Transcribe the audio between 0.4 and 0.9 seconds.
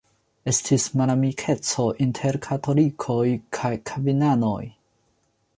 Estis